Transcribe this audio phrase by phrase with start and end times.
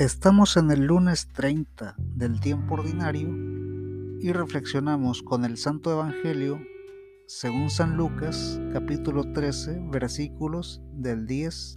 [0.00, 3.28] Estamos en el lunes 30 del tiempo ordinario
[4.18, 6.58] y reflexionamos con el Santo Evangelio
[7.26, 11.76] según San Lucas capítulo 13 versículos del 10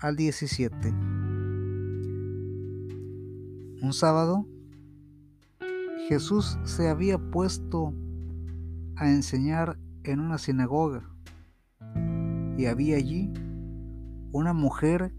[0.00, 0.88] al 17.
[3.82, 4.44] Un sábado,
[6.08, 7.94] Jesús se había puesto
[8.96, 11.08] a enseñar en una sinagoga
[12.56, 13.32] y había allí
[14.32, 15.14] una mujer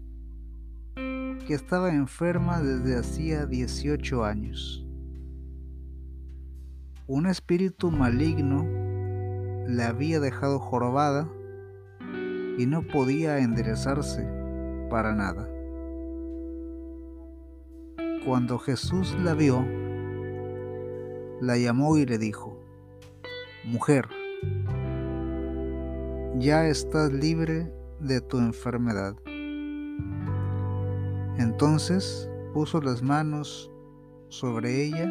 [1.46, 4.84] que estaba enferma desde hacía 18 años.
[7.06, 8.64] Un espíritu maligno
[9.66, 11.28] la había dejado jorobada
[12.58, 14.28] y no podía enderezarse
[14.90, 15.48] para nada.
[18.24, 19.64] Cuando Jesús la vio,
[21.40, 22.60] la llamó y le dijo,
[23.64, 24.06] Mujer,
[26.38, 29.16] ya estás libre de tu enfermedad.
[31.40, 33.72] Entonces puso las manos
[34.28, 35.10] sobre ella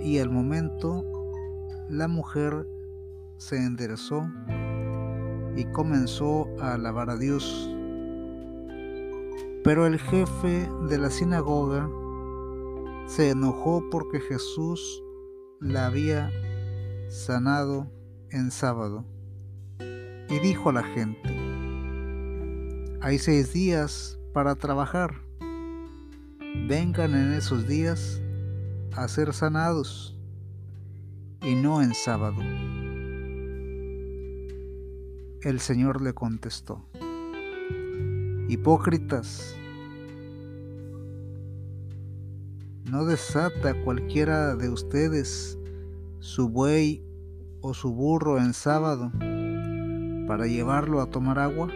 [0.00, 1.04] y al momento
[1.88, 2.64] la mujer
[3.38, 4.24] se enderezó
[5.56, 7.68] y comenzó a alabar a Dios.
[9.64, 11.90] Pero el jefe de la sinagoga
[13.06, 15.02] se enojó porque Jesús
[15.58, 16.30] la había
[17.08, 17.90] sanado
[18.30, 19.04] en sábado
[19.80, 21.20] y dijo a la gente,
[23.00, 25.14] hay seis días para trabajar.
[26.68, 28.20] Vengan en esos días
[28.94, 30.14] a ser sanados
[31.40, 32.42] y no en sábado.
[35.40, 36.84] El Señor le contestó,
[38.50, 39.56] Hipócritas,
[42.84, 45.58] ¿no desata cualquiera de ustedes
[46.18, 47.02] su buey
[47.62, 49.10] o su burro en sábado
[50.28, 51.70] para llevarlo a tomar agua?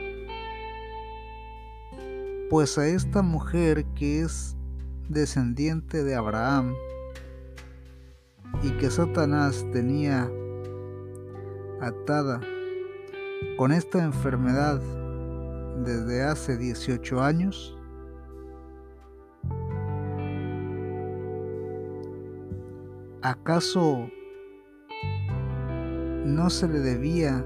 [2.51, 4.57] Pues a esta mujer que es
[5.09, 6.75] descendiente de Abraham
[8.65, 10.29] y que Satanás tenía
[11.81, 12.41] atada
[13.57, 14.81] con esta enfermedad
[15.85, 17.79] desde hace 18 años,
[23.23, 24.11] ¿acaso
[26.25, 27.45] no se le debía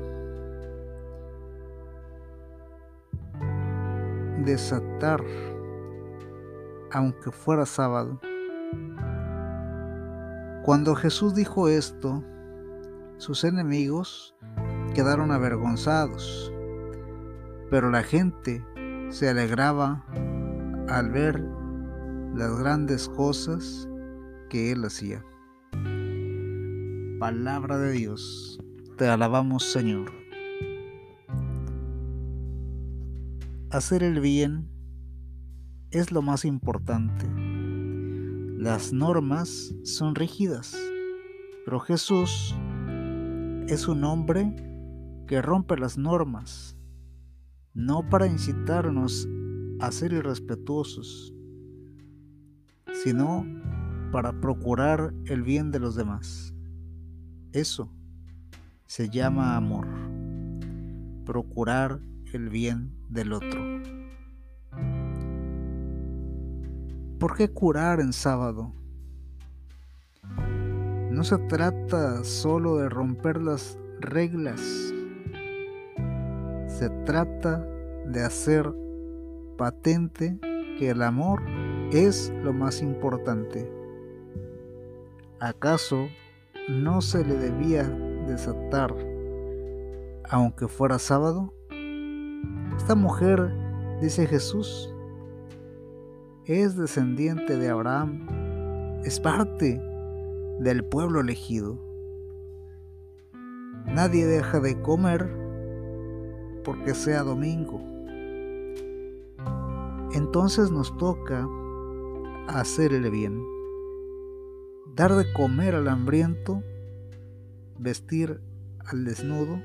[4.44, 5.24] desatar,
[6.90, 8.20] aunque fuera sábado.
[10.62, 12.22] Cuando Jesús dijo esto,
[13.18, 14.34] sus enemigos
[14.94, 16.52] quedaron avergonzados,
[17.70, 18.64] pero la gente
[19.10, 20.04] se alegraba
[20.88, 21.44] al ver
[22.34, 23.88] las grandes cosas
[24.48, 25.24] que él hacía.
[27.18, 28.58] Palabra de Dios,
[28.96, 30.23] te alabamos Señor.
[33.74, 34.68] Hacer el bien
[35.90, 37.26] es lo más importante.
[38.56, 40.76] Las normas son rígidas,
[41.64, 42.54] pero Jesús
[43.66, 44.54] es un hombre
[45.26, 46.76] que rompe las normas,
[47.72, 49.28] no para incitarnos
[49.80, 51.34] a ser irrespetuosos,
[53.02, 53.44] sino
[54.12, 56.54] para procurar el bien de los demás.
[57.52, 57.90] Eso
[58.86, 59.88] se llama amor,
[61.24, 62.00] procurar
[62.36, 63.60] el bien del otro.
[67.18, 68.72] ¿Por qué curar en sábado?
[71.10, 74.60] No se trata solo de romper las reglas,
[76.66, 77.64] se trata
[78.06, 78.74] de hacer
[79.56, 80.38] patente
[80.76, 81.40] que el amor
[81.92, 83.70] es lo más importante.
[85.38, 86.08] ¿Acaso
[86.68, 87.84] no se le debía
[88.26, 88.92] desatar
[90.28, 91.54] aunque fuera sábado?
[92.76, 93.50] Esta mujer,
[94.00, 94.92] dice Jesús,
[96.44, 98.26] es descendiente de Abraham,
[99.04, 99.80] es parte
[100.60, 101.78] del pueblo elegido.
[103.86, 105.30] Nadie deja de comer
[106.64, 107.80] porque sea domingo.
[110.12, 111.48] Entonces nos toca
[112.48, 113.42] hacer el bien,
[114.94, 116.62] dar de comer al hambriento,
[117.78, 118.40] vestir
[118.84, 119.62] al desnudo,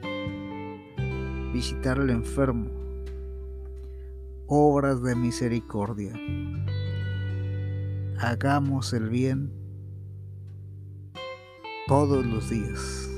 [1.51, 2.78] visitar al enfermo
[4.51, 6.11] obras de misericordia.
[8.17, 9.53] Hagamos el bien
[11.87, 13.09] todos los días.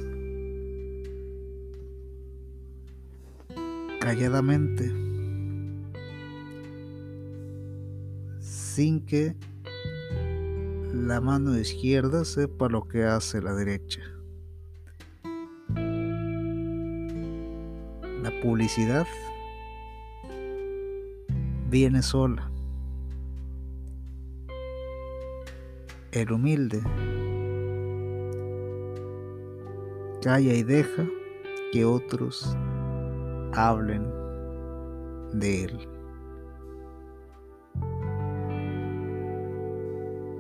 [4.01, 4.91] Calladamente,
[8.41, 9.37] sin que
[10.93, 14.01] la mano izquierda sepa lo que hace la derecha.
[18.21, 19.07] La publicidad
[21.71, 22.51] viene sola.
[26.11, 26.83] El humilde
[30.21, 31.05] calla y deja
[31.71, 32.57] que otros
[33.53, 34.05] hablen
[35.31, 35.87] de él.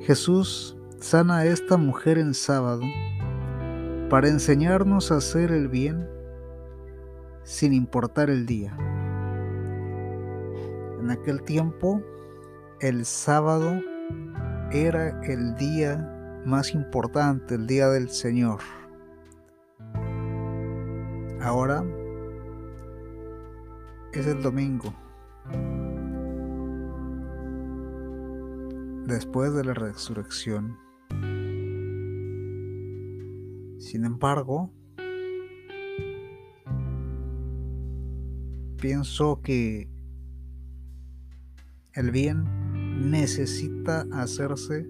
[0.01, 2.83] Jesús sana a esta mujer en sábado
[4.09, 6.09] para enseñarnos a hacer el bien
[7.45, 8.77] sin importar el día.
[11.01, 11.99] En aquel tiempo,
[12.79, 13.81] el sábado
[14.71, 18.59] era el día más importante, el día del Señor.
[21.41, 21.83] Ahora
[24.13, 24.93] es el domingo.
[29.07, 30.77] Después de la resurrección.
[33.79, 34.71] Sin embargo,
[38.79, 39.90] pienso que
[41.93, 42.45] el bien
[43.09, 44.87] necesita hacerse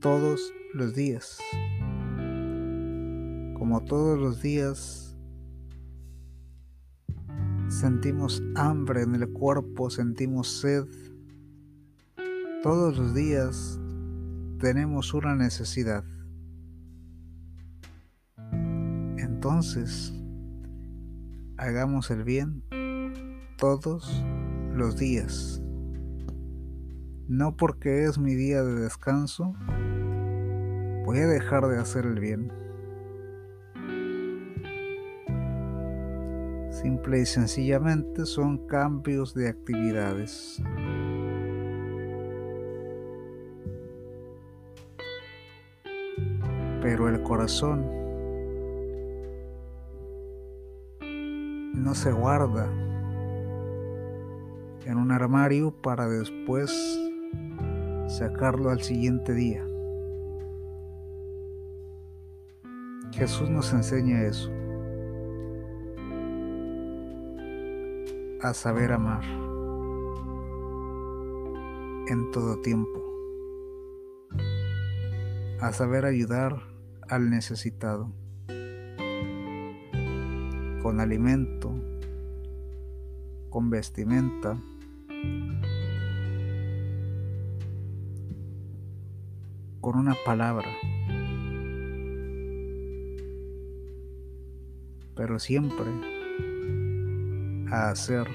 [0.00, 1.38] todos los días.
[3.58, 5.16] Como todos los días
[7.68, 10.86] sentimos hambre en el cuerpo, sentimos sed.
[12.62, 13.78] Todos los días
[14.60, 16.04] tenemos una necesidad.
[19.18, 20.14] Entonces,
[21.58, 22.62] hagamos el bien
[23.58, 24.24] todos
[24.74, 25.63] los días.
[27.28, 29.54] No porque es mi día de descanso,
[31.06, 32.52] voy a dejar de hacer el bien.
[36.70, 40.62] Simple y sencillamente son cambios de actividades.
[46.82, 47.90] Pero el corazón
[51.72, 52.70] no se guarda
[54.84, 57.00] en un armario para después
[58.06, 59.64] sacarlo al siguiente día.
[63.12, 64.50] Jesús nos enseña eso.
[68.42, 69.24] A saber amar
[72.08, 73.02] en todo tiempo.
[75.60, 76.56] A saber ayudar
[77.08, 78.12] al necesitado.
[80.82, 81.72] Con alimento,
[83.48, 84.58] con vestimenta,
[89.84, 90.66] con una palabra.
[95.14, 95.84] Pero siempre
[97.70, 98.26] a hacer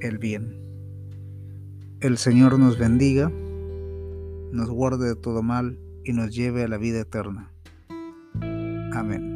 [0.00, 0.60] el bien.
[2.00, 3.30] El Señor nos bendiga,
[4.52, 7.50] nos guarde de todo mal y nos lleve a la vida eterna.
[8.92, 9.35] Amén.